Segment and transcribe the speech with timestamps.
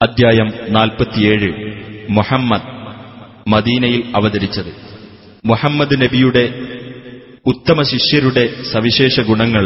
[0.00, 1.48] അദ്ധ്യായം നാൽപ്പത്തിയേഴ്
[2.16, 2.68] മുഹമ്മദ്
[3.46, 4.72] മദീനയിൽ അവതരിച്ചത്
[5.44, 6.44] മുഹമ്മദ് നബിയുടെ
[7.46, 9.64] ഉത്തമ ശിഷ്യരുടെ സവിശേഷ ഗുണങ്ങൾ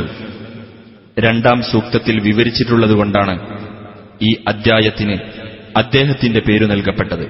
[1.16, 3.34] രണ്ടാം സൂക്തത്തിൽ വിവരിച്ചിട്ടുള്ളതുകൊണ്ടാണ്
[4.21, 5.16] ഈ അദ്ധ്യായത്തിന്
[5.76, 7.26] അദ്ദേഹത്തിന്റെ പേരു നൽകപ്പെട്ടത്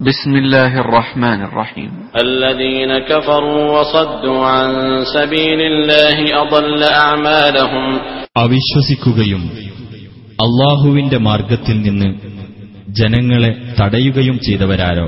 [0.00, 1.90] بسم الله الرحمن الرحيم
[2.22, 4.70] الذين كفروا وصدوا عن
[5.16, 7.84] سبيل الله أضل أعمالهم
[8.36, 9.42] അവിശ്വസിക്കുകയും
[10.38, 12.08] അള്ളാഹുവിന്റെ മാർഗത്തിൽ നിന്ന്
[12.92, 15.06] ജനങ്ങളെ തടയുകയും ചെയ്തവരാരോ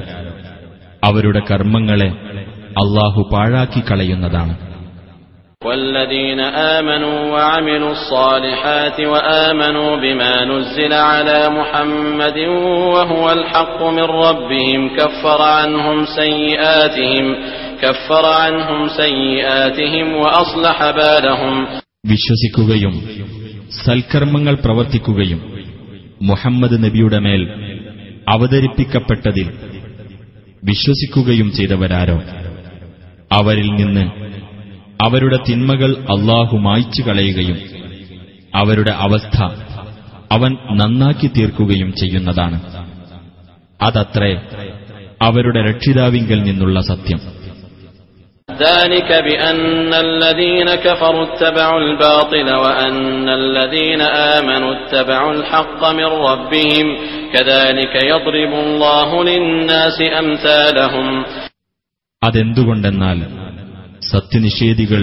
[1.02, 2.11] അവരുടെ കർമ്മങ്ങളെ
[2.77, 4.55] അള്ളാഹു പാഴാക്കി കളയുന്നതാണ്
[5.62, 6.41] والذين
[6.77, 12.38] آمنوا وعملوا الصالحات وآمنوا بما نزل على محمد
[12.95, 17.24] وهو الحق من ربهم كفر عنهم سيئاتهم
[17.83, 21.55] كفر عنهم سيئاتهم وأصلح بالهم
[22.05, 22.95] വിശ്വസിക്കുകയും
[23.72, 25.54] സൽക്കർമ്മങ്ങൾ പ്രവർത്തിക്കുകയും
[26.22, 27.41] മുഹമ്മദ് നബിയുടെ മേൽ
[28.30, 29.50] അവതരിപ്പിക്കപ്പെട്ടതിൽ
[30.63, 32.21] വിശ്വസിക്കുകയും ചെയ്തവരാരോ?
[33.32, 34.12] അവരിൽ നിന്ന്
[35.02, 37.58] അവരുടെ തിന്മകൾ അള്ളാഹു മായ്ച്ചു കളയുകയും
[38.55, 39.43] അവരുടെ അവസ്ഥ
[40.32, 42.62] അവൻ നന്നാക്കി തീർക്കുകയും ചെയ്യുന്നതാണ്.
[43.82, 44.41] അതത്രേ
[45.21, 47.38] അവരുടെ രക്ഷിതാവിങ്കിൽ നിന്നുള്ള സത്യം.
[48.59, 54.01] ذلك بأن الذين كفروا اتبعوا الباطل وأن الذين
[54.37, 56.87] آمنوا اتبعوا الحق من ربهم
[57.35, 61.09] كذلك يضرب الله للناس أمثالهم
[62.23, 63.18] അതെന്തുകൊണ്ടെന്നാൽ
[64.09, 65.03] സത്യനിഷേധികൾ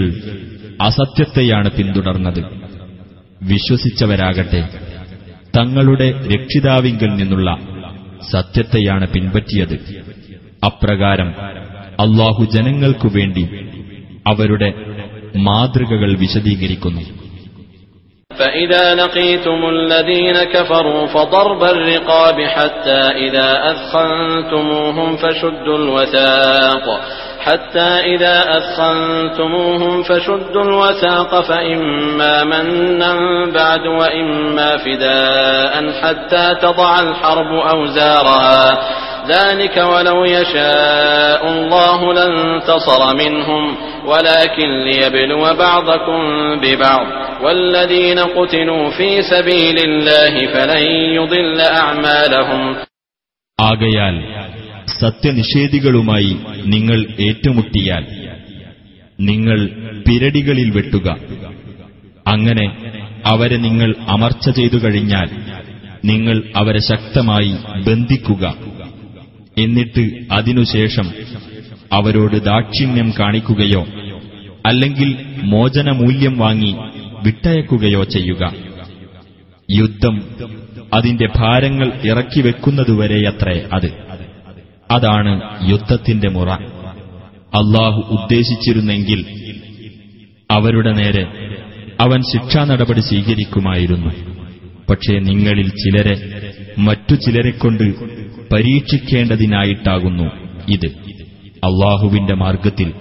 [0.80, 2.40] അസത്യത്തെയാണ് പിന്തുടർന്നത്
[3.42, 4.62] വിശ്വസിച്ചവരാകട്ടെ
[5.56, 7.48] തങ്ങളുടെ രക്ഷിതാവിങ്കിൽ നിന്നുള്ള
[8.32, 9.76] സത്യത്തെയാണ് പിൻപറ്റിയത്
[10.66, 11.30] അപ്രകാരം
[12.00, 13.44] അള്ളാഹു ജനങ്ങൾക്കു വേണ്ടി
[14.26, 14.70] അവരുടെ
[15.38, 17.04] മാതൃകകൾ വിശദീകരിക്കുന്നു
[18.30, 26.86] فإذا لقيتم الذين كفروا فضرب الرقاب حتى إذا أثخنتموهم فشدوا الوثاق
[27.40, 33.12] حتى إذا أثخنتموهم فشدوا الوثاق فإما منا
[33.50, 38.64] بعد وإما فداء حتى تضع الحرب أوزارها
[39.28, 43.62] ذلك ولو يشاء الله لانتصر منهم
[44.04, 46.20] ولكن ليبلو بعضكم
[46.56, 47.06] ببعض
[47.42, 50.82] والذين قتلوا في سبيل الله فلن
[51.12, 52.62] يضل أعمالهم
[53.58, 54.16] ആകയാൽ
[55.02, 56.32] സത്യനിഷേധികളുമായി
[56.66, 58.04] നിങ്ങൾ ഏറ്റുമുട്ടിയാൽ
[59.22, 59.58] നിങ്ങൾ
[60.06, 61.06] പിരടികളിൽ വെട്ടുക
[62.26, 62.66] അങ്ങനെ
[63.26, 65.28] അവരെ നിങ്ങൾ അമർച്ച ചെയ്തു കഴിഞ്ഞാൽ
[66.04, 67.52] നിങ്ങൾ അവരെ ശക്തമായി
[67.88, 68.44] ബന്ധിക്കുക
[69.57, 71.11] എന്നിട്ട് അതിനുശേഷം
[71.93, 73.87] അവരോട് ദാക്ഷിണ്യം കാണിക്കുകയോ
[74.65, 76.75] അല്ലെങ്കിൽ മോചനമൂല്യം വാങ്ങി
[77.23, 78.53] വിട്ടയക്കുകയോ ചെയ്യുക.
[79.71, 80.23] യുദ്ധം
[80.93, 83.93] അതിന്റെ ഭാരങ്ങൾ ഇറക്കി വെക്കുന്നതുവരെയത്രേ അത്.
[84.91, 86.49] അതാണ് യുദ്ധത്തിന്റെ മുറ.
[87.55, 89.25] അള്ളാഹു ഉദ്ദേശിച്ചിരുന്നെങ്കിൽ
[90.51, 91.23] അവരുടെ നേരെ
[91.99, 94.11] അവൻ ശിക്ഷാ നടപടി സ്വീകരിക്കുമായിരുന്നു.
[94.89, 96.15] പക്ഷേ നിങ്ങളിൽ ചിലരെ
[96.77, 98.16] മറ്റു ചിലരെക്കൊണ്ട്
[98.51, 100.31] പരീക്ഷിക്കേണ്ടതിനായിട്ടാകുന്നു
[100.69, 100.87] ഇത്.
[101.63, 102.93] അള്ളാഹുവിന്റെ മാർഗത്തിൽ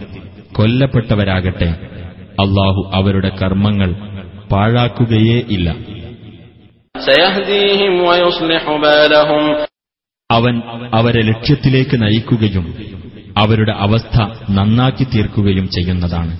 [0.52, 1.66] കൊല്ലപ്പെട്ടവരാകട്ടെ
[2.40, 3.94] അള്ളാഹു അവരുടെ കർമ്മങ്ങൾ
[4.48, 5.76] പാഴാക്കുകയേ ഇല്ല.
[10.30, 10.62] അവൻ
[10.94, 12.76] അവരെ ലക്ഷ്യത്തിലേക്ക് നയിക്കുകയും
[13.36, 14.20] അവരുടെ അവസ്ഥ
[14.50, 16.38] നന്നാക്കി തീർക്കുകയും ചെയ്യുന്നതാണ്.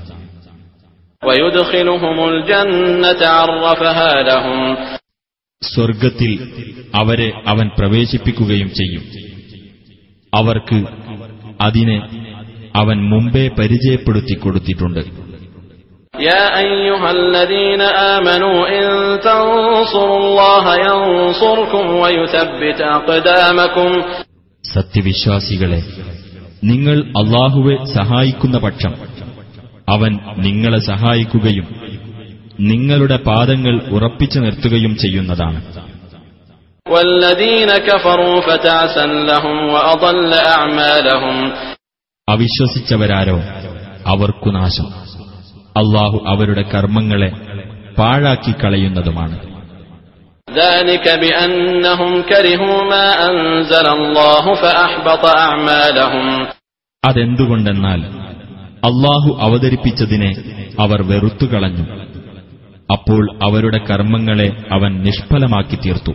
[5.62, 6.32] സ്വർഗത്തിൽ
[6.96, 9.04] അവരെ അവൻ പ്രവേശിപ്പിക്കുകയും ചെയ്യും
[10.34, 10.80] അവർക്ക്
[11.62, 11.98] അതിനെ
[12.76, 15.04] അവൻ മുമ്പേ പരിചയപ്പെടുത്തി കൊടുത്തിട്ടുണ്ട്
[16.26, 17.82] يا أيها الذين
[18.14, 18.86] آمنوا إن
[19.22, 23.90] تنصروا الله ينصركم ويثبت أقدامكم
[24.64, 25.80] സത്യവിശ്വാസികളെ
[26.64, 28.94] നിങ്ങൾ അള്ളാഹുവെ സഹായിക്കുന്ന പക്ഷം
[29.88, 30.12] അവൻ
[30.46, 31.68] നിങ്ങളെ സഹായിക്കുകയും
[32.61, 35.63] നിങ്ങളുടെ പാദങ്ങൾ ഉറപ്പിച്ചു നിർത്തുകയും ചെയ്യുന്നതാണ്.
[42.29, 43.41] അവിശ്വസിച്ചവരാരോ?
[44.07, 44.87] അവർക്കു നാശം.
[45.77, 47.33] അള്ളാഹു അവരുടെ കർമ്മങ്ങളെ
[47.99, 49.39] പാഴാക്കി കളയുന്നതുമാണ്.
[57.05, 58.01] അതെന്തുകൊണ്ടെന്നാൽ
[58.85, 60.35] അള്ളാഹു അവതരിപ്പിച്ചതിനെ
[60.81, 62.06] അവർ വെറുത്തുകളഞ്ഞു.
[62.90, 66.14] അപ്പോൾ അവരുടെ കർമ്മങ്ങളെ അവൻ നിഷ്ഫലമാക്കി തീർത്തു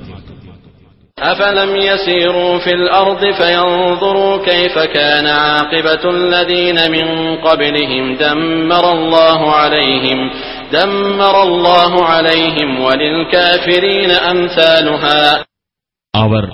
[1.27, 7.07] أفلم يسيروا في الأرض فينظروا كيف كان عاقبة الذين من
[7.39, 10.19] قبلهم دمر الله عليهم
[10.73, 15.21] دمر الله عليهم وللكافرين أمثالها
[16.15, 16.45] അവർ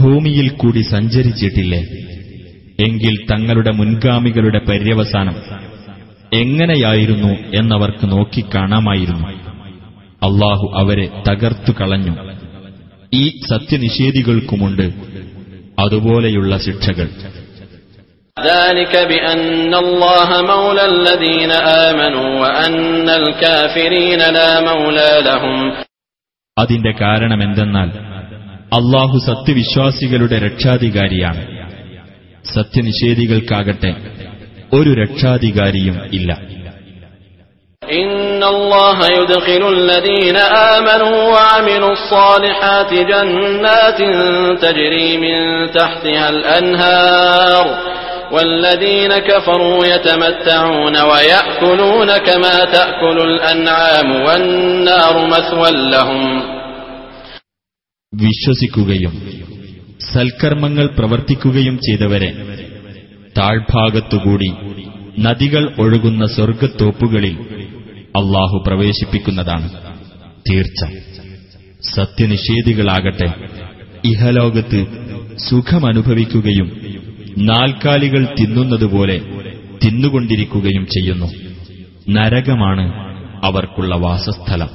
[0.00, 1.82] ഭൂമിയിൽ കൂടി സഞ്ചരിച്ചിട്ടില്ലേ
[2.78, 5.36] എങ്കിൽ തങ്ങളുടെ മുൻഗാമികളുടെ പര്യവസാനം
[6.32, 9.26] എങ്ങനെയായിരുന്നു എന്നവർക്ക് നോക്കിക്കാണാമായിരുന്നു
[10.23, 12.15] അള്ളാഹു അവരെ തകർത്തു കളഞ്ഞു.
[13.13, 14.93] ഈ സത്യനിഷേധികൾക്കുമുണ്ട്
[15.79, 17.09] അതുപോലെയുള്ള ശിക്ഷകൾ.
[26.57, 27.87] അതിന്റെ കാരണമെന്തെന്നാൽ
[28.73, 31.67] അള്ളാഹു സത്യവിശ്വാസികളുടെ രക്ഷാധികാരിയാണ്.
[32.53, 33.95] സത്യനിഷേധികൾക്കാകട്ടെ
[34.73, 36.56] ഒരു രക്ഷാധികാരിയും ഇല്ല.
[37.86, 40.36] إن الله يدخل الذين
[40.76, 44.00] آمنوا وعملوا الصالحات جنات
[44.62, 45.36] تجري من
[45.72, 47.64] تحتها الأنهار
[48.32, 56.22] والذين كفروا يتمتعون ويأكلون كما تأكل الأنعام والنار مثوى لهم
[58.12, 59.14] വിശ്വസിക്കുകയും
[60.12, 62.30] സൽക്കർമ്മങ്ങൾ പ്രവർത്തിക്കുകയും ചെയ്തവരെ
[63.36, 64.50] താഴ്ഭാഗത്തുകൂടി
[65.18, 67.34] നദികൾ ഒഴുകുന്ന സ്വർഗത്തോപ്പുകളിൽ
[68.16, 69.68] അള്ളാഹു പ്രവേശിപ്പിക്കുന്നതാണ്
[70.48, 70.80] തീർച്ച
[71.96, 73.28] സത്യനിഷേധികളാകട്ടെ
[74.04, 74.80] ഇഹലോകത്ത്
[75.46, 76.68] സുഖമനുഭവിക്കുകയും
[77.48, 79.16] നാൽക്കാലികൾ തിന്നുന്നതുപോലെ
[79.84, 81.28] തിന്നുകൊണ്ടിരിക്കുകയും ചെയ്യുന്നു
[82.10, 82.86] നരകമാണ്
[83.46, 84.70] അവർക്കുള്ള വാസസ്ഥലം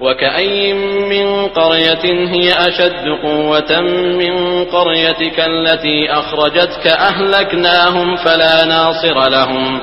[0.00, 0.72] وكأي
[1.04, 3.70] من قرية هي أشد قوة
[4.12, 4.34] من
[4.66, 9.80] قريتك التي أخرجتك أهلكناهم فلا ناصر لهم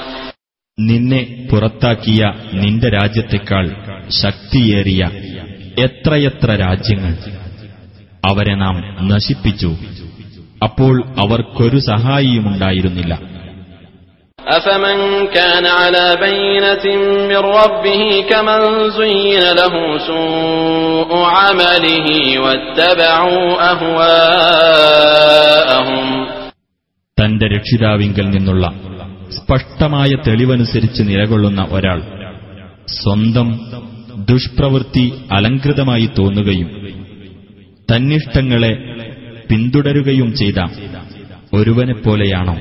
[0.78, 2.22] നിന്നെ പുറത്താക്കിയ
[2.62, 3.66] നിന്റെ രാജ്യത്തെക്കാൾ
[4.22, 5.02] ശക്തിയേറിയ
[5.78, 7.14] എത്രയെത്ര രാജ്യങ്ങൾ
[8.24, 8.76] അവരെ നാം
[9.08, 9.72] നശിപ്പിച്ചു
[10.62, 13.14] അപ്പോൾ അവർക്കൊരു സഹായിയുമുണ്ടായിരുന്നില്ല
[14.40, 14.98] أفمن
[15.30, 16.86] كان على بينة
[17.30, 19.74] من ربه كمن زين له
[20.04, 22.08] سوء عمله
[22.44, 23.46] واتبعوا
[24.72, 26.06] أهواءهم
[27.18, 28.64] തന്റെ രക്ഷിതാവിങ്കൽ നിന്നുള്ള
[29.30, 32.00] സ്പഷ്ടമായ തെളിവനുസരിച്ച് നിലകൊള്ളുന്ന ഒരാൾ
[32.96, 33.50] സ്വന്തം
[34.30, 36.70] ദുഷ്പ്രവൃത്തി അലങ്കൃതമായി തോന്നുകയും
[37.90, 38.74] തന്നിഷ്ടങ്ങളെ
[39.50, 40.60] പിന്തുടരുകയും ചെയ്ത
[41.54, 42.56] ഒരുവനെപ്പോലെയാണോ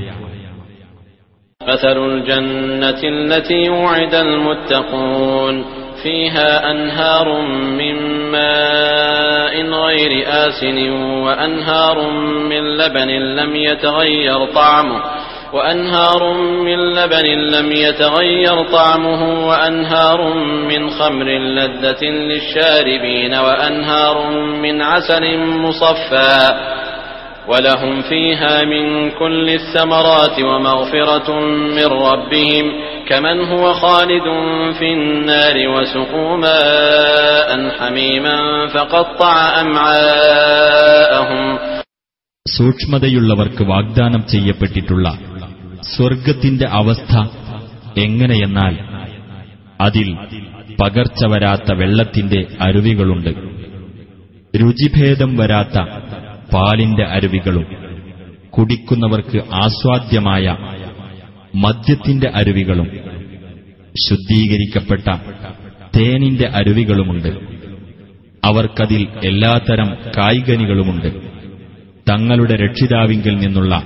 [1.61, 5.55] مثل الجنة التي وعد المتقون
[6.03, 7.27] فيها أنهار
[7.71, 7.97] من
[8.33, 10.13] ماء غير
[10.47, 10.79] آسن
[11.25, 11.97] وأنهار
[12.43, 13.09] من لبن
[13.39, 15.01] لم يتغير طعمه
[15.53, 16.33] وأنهار
[16.67, 20.35] من لبن لم يتغير طعمه وأنهار
[20.71, 24.31] من خمر لذة للشاربين وأنهار
[24.65, 26.39] من عسل مصفى
[27.49, 31.41] ولهم فيها من كل الثمرات ومغفرة
[31.77, 32.73] من ربهم
[33.09, 34.27] كمن هو خالد
[34.79, 41.45] في النار وسقوا ماء حميما فقطع أمعاءهم
[42.59, 45.07] സൂക്ഷ്മതയുള്ളവർക്ക് വാഗ്ദാനം ചെയ്യപ്പെട്ടിട്ടുള്ള
[45.94, 47.14] സ്വർഗത്തിന്റെ അവസ്ഥ
[48.00, 48.80] എങ്ങനെയെന്നാൽ
[49.82, 50.16] അതിൽ
[50.82, 53.30] പകർച്ച വരാത്ത വെള്ളത്തിന്റെ അരുവികളുണ്ട്.
[54.58, 55.80] രുചിഭേദം വരാത്ത
[56.54, 57.66] പാലിന്റെ അരുവികളും
[58.50, 60.58] കുടിക്കുന്നവർക്ക് ആസ്വാദ്യമായ
[61.56, 62.88] മദ്യത്തിന്റെ അരുവികളും
[64.10, 65.08] ശുദ്ധീകരിക്കപ്പെട്ട
[65.98, 67.32] തേനിന്റെ അരുവികളുമുണ്ട്.
[68.46, 71.08] അവർക്കതിൽ എല്ലാത്തരം കായികനികളുമുണ്ട്.
[72.10, 73.84] തങ്ങളുടെ രക്ഷിതാവിങ്കിൽ നിന്നുള്ള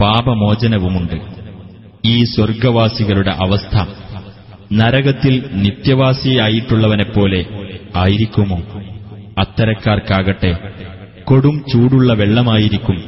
[0.00, 1.16] പാപമോചനവുമുണ്ട്
[2.04, 3.76] ഈ സ്വർഗവാസികളുടെ അവസ്ഥ
[4.72, 5.34] നരകത്തിൽ
[5.64, 7.40] നിത്യവാസിയായിട്ടുള്ളവനെപ്പോലെ
[7.96, 8.58] ആയിരിക്കുമോ
[9.40, 10.52] അത്തരക്കാർക്കാകട്ടെ
[11.24, 12.98] കൊടും ചൂടുള്ള വെള്ളമായിരിക്കും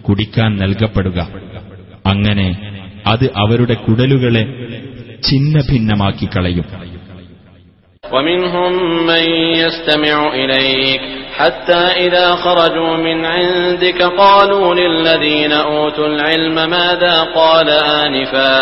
[0.00, 1.20] കുടിക്കാൻ നൽകപ്പെടുക
[2.06, 2.48] അങ്ങനെ
[3.06, 4.44] അത് അവരുടെ കുടലുകളെ
[5.26, 6.66] ഛിന്ന ഭിന്നമാക്കി കളയും
[8.04, 8.72] ومنهم
[9.06, 9.24] من
[9.56, 11.02] يستمع إليك
[11.38, 17.68] حتى إذا خرجوا من عندك قالوا للذين أوتوا العلم ماذا قال
[18.02, 18.56] آنفا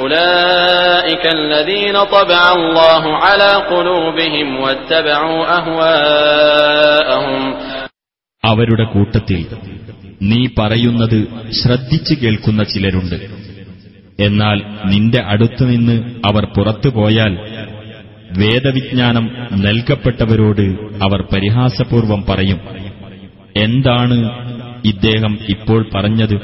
[0.00, 7.40] أولئك الذين طبع الله على قلوبهم واتبعوا أهواءهم
[8.44, 9.40] അവരുടെ കൂട്ടത്തിൽ
[10.22, 11.18] നീ പറയുന്നത്
[11.52, 13.16] ശ്രദ്ധിച്ചു കേൾക്കുന്ന ചിലരുണ്ട്
[14.18, 17.32] എന്നാൽ നിന്റെ അടുത്തുനിന്ന് അവർ പുറത്തുപോയാൽ
[18.37, 20.61] വേദവിജ്ഞാനം നൽകപ്പെട്ടവരോട്
[21.03, 22.59] അവർ പരിഹാസപൂർവം പറയും
[23.57, 24.29] എന്താണ്
[24.85, 26.35] ഇദ്ദേഹം ഇപ്പോൾ പറഞ്ഞത്?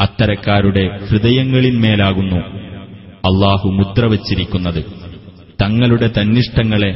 [0.00, 2.36] അത്തരക്കാരുടെ ഹൃദയങ്ങളിന്മേലാകുന്നു
[3.24, 4.84] അള്ളാഹു മുദ്രവച്ചിരിക്കുന്നത്
[5.62, 6.92] തങ്ങളുടെ തന്നിഷ്ടങ്ങളെ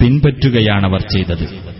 [0.00, 1.76] പിൻപറ്റുകയാണവർ ചെയ്തത്.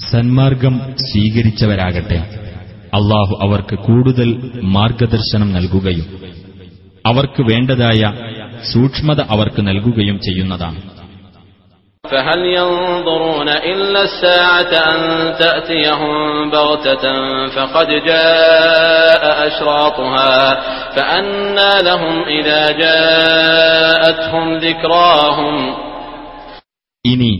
[0.00, 2.45] സന്മാർഗം സ്വീകരിച്ചവരാകട്ടെ.
[2.95, 4.29] അള്ളാഹു അവർക്ക് കൂടുതൽ
[4.75, 6.07] മാർഗദർശനം നൽകുകയും
[7.05, 8.01] അവർക്ക് വേണ്ടതായ
[8.71, 10.79] സൂക്ഷ്മത അവർക്ക് നൽകുകയും ചെയ്യുന്നതാണ്
[12.03, 14.99] فهل ينظرون إلا الساعة أن
[15.35, 16.13] تأتيهم
[16.51, 17.05] بغتة
[17.47, 20.33] فقد جاء أشراطها
[20.95, 25.55] فأنى لهم إذا جاءتهم ذكراهم
[27.05, 27.31] ഇനി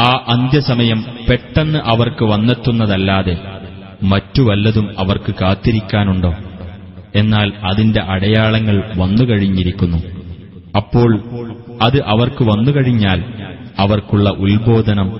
[0.00, 3.34] ആ അന്ത്യസമയം പെട്ടെന്ന് അവർക്ക് വന്നെത്തുന്നതല്ലാതെ
[4.10, 6.32] മറ്റു വല്ലതും അവർക്ക് കാത്തിരിക്കാനുണ്ടോ
[7.20, 10.00] എന്നാൽ അതിന്റെ അടയാളങ്ങൾ വന്നുകഴിഞ്ഞിരിക്കുന്നു
[10.74, 11.10] അപ്പോൾ
[11.80, 13.20] അത് അവർക്ക് വന്നുകഴിഞ്ഞാൽ
[13.78, 15.10] അവർക്കുള്ള ഉത്ബോധനം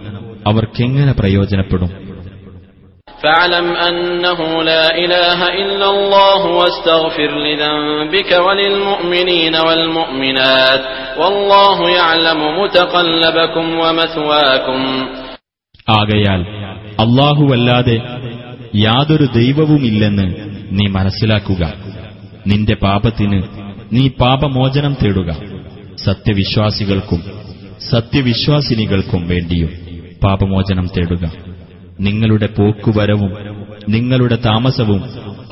[0.47, 1.93] അവർക്കെങ്ങനെ പ്രയോജനപ്പെടും
[3.19, 10.83] فاعلم أنه لا إله إلا الله واستغفر لذنبك وللمؤمنين والمؤمنات
[11.19, 14.81] والله يعلم متقلبكم ومثواكم
[15.93, 16.41] ആകയാൽ
[17.05, 17.97] അള്ളാഹുവല്ലാതെ
[18.81, 20.27] യാതൊരു ദൈവവുമില്ലെന്ന്
[20.77, 21.63] നീ മനസ്സിലാക്കുക
[22.47, 23.39] നിന്റെ പാപത്തിന്
[23.93, 25.31] നീ പാപമോചനം തേടുക
[26.05, 27.21] സത്യവിശ്വാസികൾക്കും
[27.91, 29.73] സത്യവിശ്വാസിനികൾക്കും വേണ്ടിയും
[30.23, 31.25] പാപമോചനം തേടുക
[32.01, 33.33] നിങ്ങളുടെ പോക്കുവരവും
[33.95, 35.03] നിങ്ങളുടെ താമസവും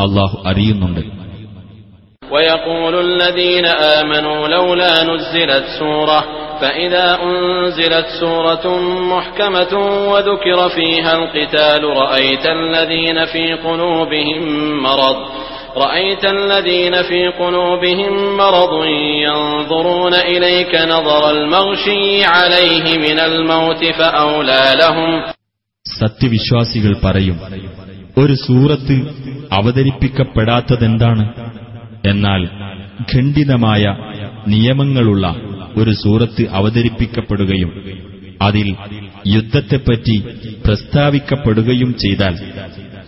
[0.05, 1.03] അള്ളാഹു അറിയുന്നുണ്ട്
[2.31, 6.21] ويقول الذين آمنوا لولا نزلت سورة
[6.61, 8.65] فإذا أنزلت سورة
[9.15, 9.73] محكمة
[10.13, 14.43] وذكر فيها القتال رأيت الذين في قلوبهم
[14.83, 15.17] مرض
[15.77, 18.73] رأيت الذين في قلوبهم مرض
[19.23, 25.11] ينظرون إليك نظر المغشي عليه من الموت فأولى لهم
[25.87, 27.39] സത്യവിശ്വാസികൾ പറയും
[28.19, 28.97] ഒരു സൂറത്ത്
[29.53, 31.25] അവതരിപ്പിക്കപ്പെടാത്തതെന്താണ്
[32.07, 32.43] എന്നാൽ
[33.15, 33.85] ഖണ്ഡിതമായ
[34.47, 35.27] നിയമങ്ങളുള്ള
[35.78, 37.72] ഒരു സൂറത്ത് അവതരിപ്പിക്കപ്പെടുകയും
[38.42, 38.76] അതിൽ
[39.28, 40.16] യുദ്ധത്തെപ്പറ്റി
[40.66, 42.36] പ്രസ്താവിക്കപ്പെടുകയും ചെയ്താൽ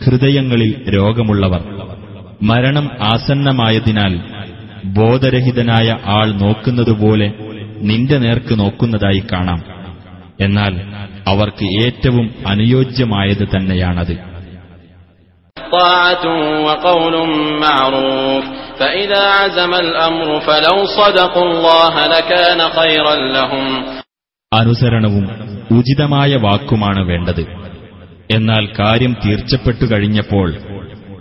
[0.05, 1.63] ഹൃദയങ്ങളിൽ രോഗമുള്ളവർ
[2.43, 4.13] മരണം ആസന്നമായതിനാൽ
[4.85, 7.33] ബോധരഹിതനായ ആൾ നോക്കുന്നതുപോലെ
[7.81, 9.61] നിന്റെ നേർക്ക് നോക്കുന്നതായി കാണാം.
[10.41, 10.73] എന്നാൽ
[11.27, 14.15] അവർക്ക് ഏറ്റവും അനുയോജ്യമായത് തന്നെയാണത്.
[18.78, 23.66] فإذا عزم الأمر فلو صدقوا الله لكان خيرا لهم
[24.52, 25.24] അനുസരണവും
[25.70, 27.40] ഉചിതമായ വാക്കുമാണ് വേണ്ടത്
[28.30, 30.48] എന്നാൽ കാര്യം തീർച്ചപ്പെട്ടു കഴിഞ്ഞപ്പോൾ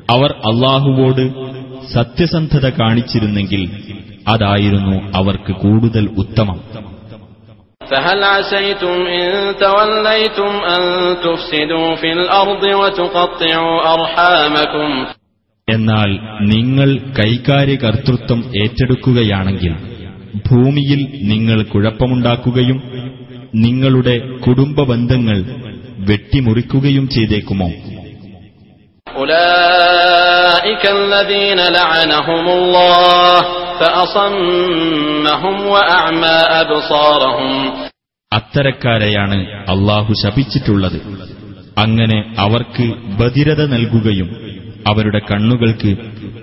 [0.10, 1.24] അവർ അള്ളാഹുവോട്
[1.94, 3.64] സത്യസന്ധത കാണിച്ചിരുന്നെങ്കിൽ
[4.28, 6.60] അതായിരുന്നു അവർക്ക് കൂടുതൽ ഉത്തമം
[7.82, 9.26] فهل عسيتم إن
[9.58, 10.82] توليتم أن
[11.24, 14.90] تفسدوا في الأرض وتقطعوا أرحامكم
[15.71, 19.75] എന്നാൽ നിങ്ങൾ കൈകാര്യകർത്തൃത്വം ഏറ്റെടുക്കുകയാണെങ്കിൽ
[20.51, 22.83] ഭൂമിയിൽ നിങ്ങൾ കുഴപ്പമുണ്ടാക്കുകയും
[23.55, 25.45] നിങ്ങളുടെ കുടുംബ ബന്ധങ്ങൾ
[25.99, 27.71] വെട്ടിമുറിക്കുകയും ചെയ്തേക്കുമോ?
[38.33, 41.01] അത്തരക്കാരെയാണ് അള്ളാഹു ശപിച്ചിട്ടുള്ളത്.
[41.79, 42.83] അങ്ങനെ അവർക്ക്
[43.21, 44.48] ബധിരത നൽകുകയും
[44.89, 45.97] അവരുടെ കണ്ണുകൾക്ക്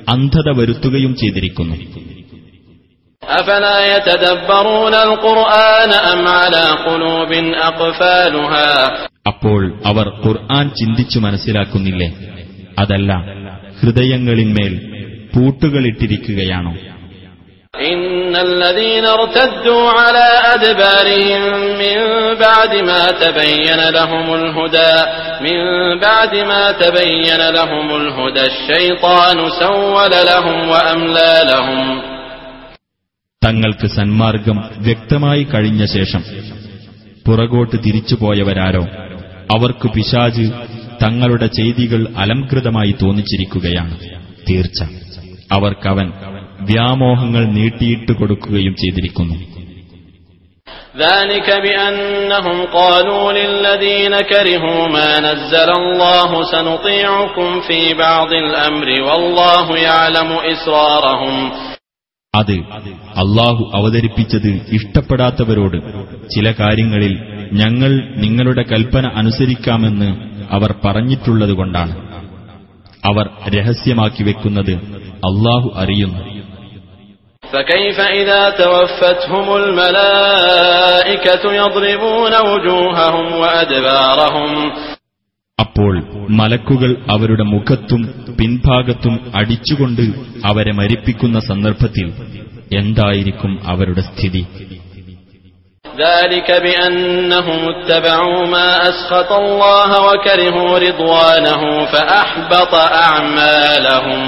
[0.09, 1.75] അന്ധത വരുത്തുകയും ചെയ്തിരിക്കുന്നു.
[9.27, 12.09] അപ്പോൾ അവർ ഖുർആൻ ചിന്തിച്ചു മനസ്സിലാക്കുന്നില്ലേ?
[12.79, 13.13] അതല്ല
[13.81, 14.73] ഹൃദയങ്ങളിന്മേൽ
[15.35, 16.75] പൂട്ടുകളിട്ടിരിക്കുകയാണോ?
[18.34, 21.42] إن الذين ارتدوا على أدبارهم
[21.74, 21.98] من
[22.36, 24.94] بعد ما تبين لهم الهدى
[25.40, 25.58] من
[25.98, 31.80] بعد ما تبين لهم الهدى الشيطان سول لهم وأملى لهم
[33.42, 36.22] തങ്ങൾക്ക് സന്മാർഗം വ്യക്തമായി കഴിഞ്ഞ ശേഷം
[37.26, 38.82] പുറകോട്ട് തിരിച്ചുപോയവരാരോ
[39.50, 40.44] അവർക്ക് പിശാജ്
[41.02, 43.94] തങ്ങളുടെ ചെയ്തികൾ അലംകൃതമായി തോന്നിച്ചിരിക്കുകയാണ്
[44.48, 44.78] തീർച്ച
[45.50, 46.08] അവർക്കവൻ
[46.66, 49.36] വ്യാമോഹങ്ങൾ നീട്ടിയിട്ട് കൊടുക്കുകയും ചെയ്തിരിക്കുന്നു
[50.98, 61.36] ذلك بأنهم قالوا للذين كرهوا ما نزل الله سنطيعكم في بعض الأمر والله يعلم إسرارهم
[62.34, 62.56] അത്
[63.22, 65.78] അള്ളാഹു അവതരിപ്പിച്ചത് ഇഷ്ടപ്പെടാത്തവരോട്
[66.34, 67.14] ചില കാര്യങ്ങളിൽ
[67.52, 70.10] ഞങ്ങൾ നിങ്ങളുടെ കൽപ്പന അനുസരിക്കാമെന്ന്
[70.50, 71.94] അവർ പറഞ്ഞിട്ടുള്ളതുകൊണ്ടാണ്
[73.04, 73.26] അവർ
[73.56, 74.74] രഹസ്യമാക്കി വെക്കുന്നത്
[75.28, 76.22] അള്ളാഹു അറിയുന്നു
[77.44, 84.50] فكيف إذا توفتهم الملائكة يضربون وجوههم وأدبارهم
[85.58, 85.94] അപ്പോൾ
[86.38, 88.02] മലക്കുകൾ അവരുടെ മുഖത്തും
[88.38, 90.04] പിൻഭാഗത്തും അടിച്ചുകൊണ്ട്
[90.50, 92.06] അവരെ മരിപ്പിക്കുന്ന സന്ദർഭത്തിൽ
[92.80, 94.42] എന്തായിരിക്കും അവരുടെ സ്ഥിതി
[95.84, 102.72] ذلك بأنهم اتبعوا ما أسخط الله وكرهوا رضوانه فأحبط
[103.04, 104.22] أعمالهم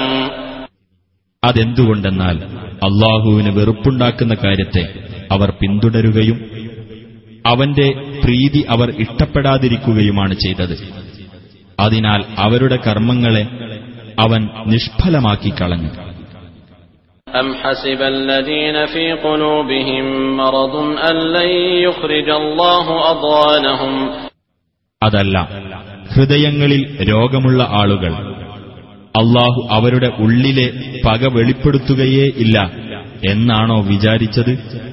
[1.43, 2.37] അതെന്തുകൊണ്ടെന്നാൽ
[2.83, 4.83] അള്ളാഹുവിന് വെറുപ്പുണ്ടാക്കുന്ന കാര്യത്തെ
[5.31, 6.37] അവർ പിന്തുടരുകയും
[7.45, 7.87] അവന്റെ
[8.23, 10.75] പ്രീതി അവർ ഇഷ്ടപ്പെടാതിരിക്കുകയുമാണ് ചെയ്തത്
[11.77, 13.43] അതിനാൽ അവരുടെ കർമ്മങ്ങളെ
[14.19, 15.91] അവൻ നിഷ്ഫലമാക്കി കളഞ്ഞു
[17.27, 20.05] أم حسب الذين في قلوبهم
[20.37, 21.49] مرض أن لن
[21.81, 23.93] يخرج الله أضغانهم
[25.01, 25.35] അതല്ല
[26.13, 28.11] ഹൃദയങ്ങളിൽ രോഗമുള്ള ആളുകൾ
[29.16, 30.72] അള്ളാഹു അവരുടെ ഉള്ളിലെ
[31.06, 32.70] പക വെളിപ്പെടുത്തുകയേ ഇല്ല.
[33.30, 34.88] എന്നാണോ വിചാരിച്ചത്?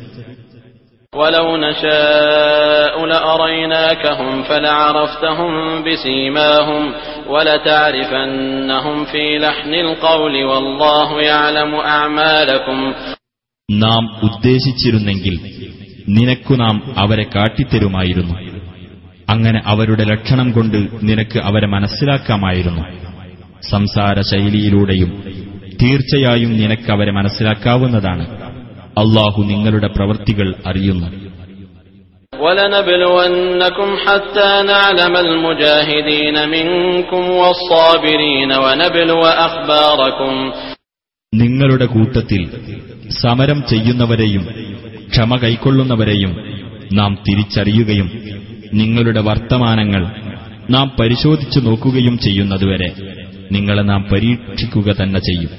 [13.72, 15.40] നാം ഉദ്ദേശിച്ചിരുന്നെങ്കിൽ
[16.10, 18.34] നിനക്കു നാം അവരെ കാട്ടിത്തരുമായിരുന്നു.
[19.30, 23.06] അങ്ങനെ അവരുടെ ലക്ഷണം കൊണ്ട് നിനക്ക് അവരെ മനസ്സിലാക്കാമായിരുന്നു.
[23.71, 25.11] സംസാര ശൈലിയിലൂടെയും
[25.81, 28.25] തീർച്ചയായും നിനക്ക് അവരെ മനസ്സിലാക്കാവുന്നതാണ്
[28.97, 31.11] അള്ളാഹു നിങ്ങളുടെ പ്രവൃത്തികൾ അറിയുന്നു
[32.33, 40.33] ولنبلونكم حتى نعلم المجاهدين منكم والصابرين ونبلو أخباركم
[41.33, 42.43] നിങ്ങളുടെ കൂട്ടത്തിൽ
[43.19, 44.45] സമരം ചെയ്യുന്നവരെയും
[45.13, 46.33] ക്ഷമ കൈക്കൊള്ളുന്നവരെയും
[46.93, 48.09] നാം തിരിച്ചറിയുകയും
[48.73, 50.03] നിങ്ങളുടെ വർത്തമാനങ്ങൾ
[50.71, 52.89] നാം പരിശോധിച്ചു നോക്കുകയും ചെയ്യുന്നതുവരെ
[53.55, 55.53] നിങ്ങളെ നാം പരീക്ഷിക്കുക തന്നെ ചെയ്യും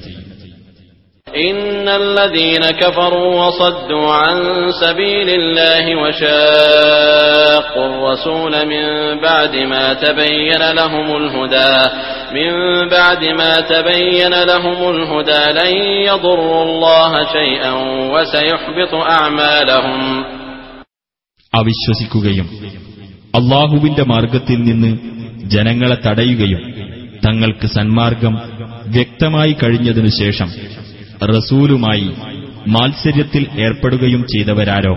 [1.26, 4.36] إن الذين كفروا وصدوا عن
[4.74, 8.84] سبيل الله وشاقوا الرسول من
[9.18, 11.74] بعد ما تبين لهم الهدى
[12.32, 12.52] من
[12.88, 15.72] بعد ما تبين لهم الهدى لن
[16.02, 17.72] يضروا الله شيئا
[18.14, 20.00] وسيحبط أعمالهم
[21.52, 22.46] അവിശ്വസിക്കുകയും
[23.34, 24.90] അള്ളാഹുവിന്റെ മാർഗത്തിൽ നിന്ന്
[25.46, 26.60] ജനങ്ങളെ തടയുകയും
[27.26, 28.34] തങ്ങൾക്ക് സന്മാർഗം
[28.94, 30.48] വ്യക്തമായി കഴിഞ്ഞതിനു ശേഷം
[31.32, 32.08] റസൂലുമായി
[32.74, 34.94] മാത്സര്യത്തിൽ ഏർപ്പെടുകയും ചെയ്തവരാരോ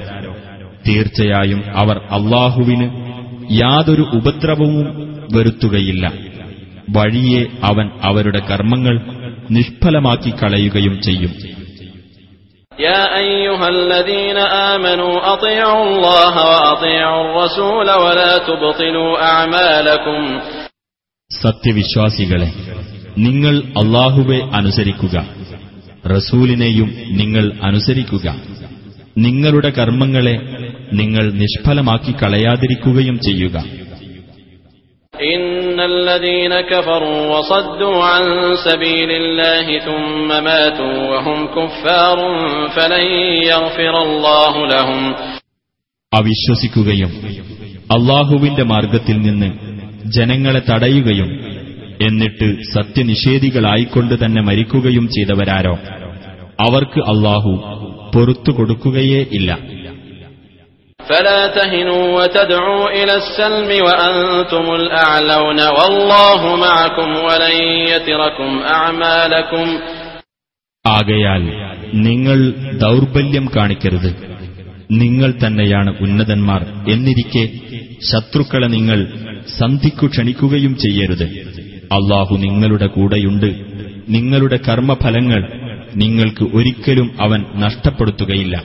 [0.87, 2.87] തീർച്ചയായും അവർ അള്ളാഹുവിന്
[3.59, 4.87] യാതൊരു ഉപദ്രവവും
[5.35, 6.05] വരുത്തുകയില്ല
[6.95, 8.95] വഴിയെ അവൻ അവരുടെ കർമ്മങ്ങൾ
[9.49, 11.33] നിഷ്ഫലമാക്കി കളയുകയും ചെയ്യും
[12.71, 14.37] يا أيها الذين
[14.73, 20.21] آمنوا أطيعوا الله وأطيعوا الرسول ولا تبطلوا أعمالكم
[21.32, 22.52] സത്യവിശ്വാസികളെ
[23.18, 25.28] നിങ്ങൾ അള്ളാഹുവെ അനുസരിക്കുക.
[26.06, 28.36] റസൂലിനെയും നിങ്ങൾ അനുസരിക്കുക.
[29.18, 30.40] നിങ്ങളുടെ കർമ്മങ്ങളെ
[30.92, 33.64] നിങ്ങൾ നിഷ്ഫലമാക്കി കളയാതിരിക്കുകയും ചെയ്യുക.
[46.14, 47.08] അവിശ്വസിക്കുകയും
[47.92, 49.69] അള്ളാഹുവിന്റെ മാർഗത്തിൽ നിന്ന്
[50.04, 51.60] ജനങ്ങളെ തടയുകയും
[52.02, 55.78] എന്നിട്ട് സത്യനിഷേധികളായിക്കൊണ്ട് തന്നെ മരിക്കുകയും ചെയ്തവരാരോ?
[56.60, 57.50] അവർക്ക് അള്ളാഹു
[58.14, 59.58] പൊറത്തു കൊടുക്കുകയേ ഇല്ല.
[70.86, 71.52] ആകയാൽ
[71.94, 74.30] നിങ്ങൾ ദൗർബല്യം കാണിക്കരുത്.
[74.90, 77.48] നിങ്ങൾ തന്നെയാണ് ഉന്നതന്മാർ എന്നിരിക്കെ
[78.12, 81.24] ശത്രുക്കളെ നിങ്ങൾ സന്ധിക്കു ക്ഷണിക്കുകയും ചെയ്യരുത്.
[81.92, 83.46] അള്ളാഹു നിങ്ങളുടെ കൂടെയുണ്ട്.
[84.08, 85.60] നിങ്ങളുടെ കർമ്മഫലങ്ങൾ
[85.94, 88.62] നിങ്ങൾക്ക് ഒരിക്കലും അവൻ നഷ്ടപ്പെടുത്തുകയില്ല.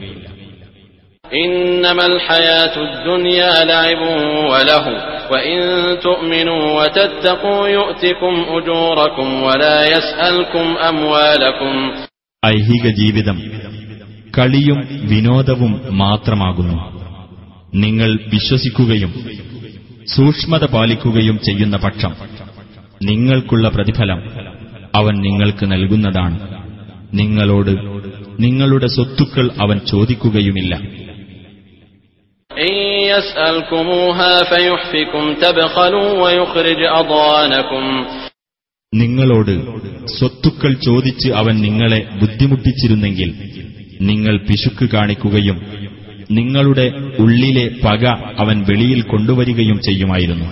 [12.45, 13.41] ഐഹിക ജീവിതം
[14.37, 16.95] കളിയും വിനോദവും മാത്രമാകുന്നു.
[17.75, 19.13] നിങ്ങൾ വിശ്വസിക്കുകയും
[20.07, 22.15] സൂക്ഷ്മത പാലിക്കുകയും ചെയ്യുന്ന പക്ഷം
[23.03, 24.23] നിങ്ങൾക്കുള്ള പ്രതിഫലം
[24.95, 26.39] അവൻ നിങ്ങൾക്ക് നൽകുന്നതാണ്.
[27.13, 27.71] നിങ്ങളോട്
[28.39, 30.81] നിങ്ങളുടെ സ്വത്തുക്കൾ അവൻ ചോദിക്കുകയുമില്ല.
[38.93, 43.33] നിങ്ങളോട് സ്വത്തുക്കൾ ചോദിച്ച് അവൻ നിങ്ങളെ ബുദ്ധിമുട്ടിച്ചിരുന്നെങ്കിൽ
[44.01, 45.84] നിങ്ങൾ പിശുക്ക് കാണിക്കുകയും
[46.30, 46.86] നിങ്ങളുടെ
[47.18, 48.04] ഉള്ളിലെ പക
[48.42, 50.48] അവൻ വെളിയിൽ കൊണ്ടുവരികയും ചെയ്യുമായിരുന്നു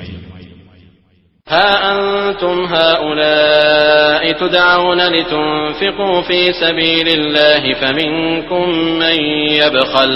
[1.49, 8.65] ها أنتم هؤلاء تدعون لتنفقوا في سبيل الله فمنكم
[9.03, 9.17] من
[9.63, 10.13] يبخل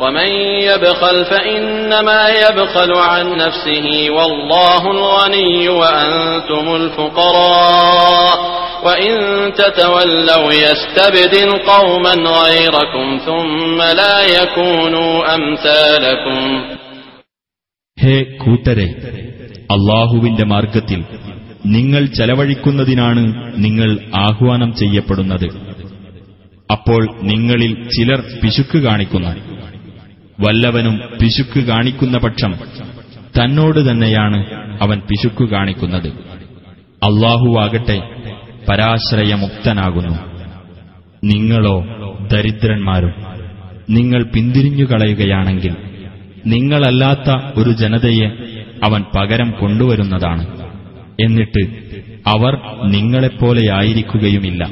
[0.00, 0.28] ومن
[0.70, 8.36] يبخل فإنما يبخل عن نفسه والله الغني وأنتم الفقراء
[8.82, 9.12] وإن
[9.52, 16.40] تتولوا يستبدل قوما غيركم ثم لا يكونوا أمثالكم
[17.98, 18.88] ഹേ കൂട്ടരെ
[19.70, 21.00] അള്ളാഹുവിന്റെ മാർഗത്തിൽ
[21.66, 23.22] നിങ്ങൾ ചെലവഴിക്കുന്നതിനാണ്
[23.56, 25.46] നിങ്ങൾ ആഹ്വാനം ചെയ്യപ്പെടുന്നത്
[26.68, 29.32] അപ്പോൾ നിങ്ങളിൽ ചിലർ പിശുക്ക് കാണിക്കുന്നു
[30.38, 32.52] വല്ലവനും പിശുക്ക് കാണിക്കുന്ന പക്ഷം
[33.38, 34.38] തന്നോട് തന്നെയാണ്
[34.80, 36.10] അവൻ പിശുക്ക് കാണിക്കുന്നത്
[37.02, 37.98] അള്ളാഹുവാകട്ടെ
[38.69, 40.17] പരാശ്രയമുക്തനാകുന്നു.
[41.23, 41.85] നിങ്ങളോ
[42.31, 43.13] ദരിദ്രന്മാരും
[43.89, 45.75] നിങ്ങൾ പിന്തിരിഞ്ഞു കളയുകയാണെങ്കിൽ
[46.45, 48.27] നിങ്ങളല്ലാത്ത ഒരു ജനതയെ
[48.83, 50.47] അവൻ പകരം കൊണ്ടുവരുന്നതാണ്.
[51.19, 51.63] എന്നിട്ട്
[52.27, 54.69] അവർ നിങ്ങളെപ്പോലെയായിരിക്കുകയുമില്ല.